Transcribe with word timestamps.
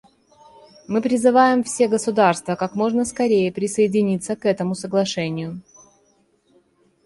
Мы 0.87 0.99
призываем 1.03 1.63
все 1.63 1.87
государства 1.87 2.55
как 2.55 2.73
можно 2.73 3.05
скорее 3.05 3.51
присоединиться 3.53 4.35
к 4.35 4.45
этому 4.47 4.73
Соглашению. 4.73 5.61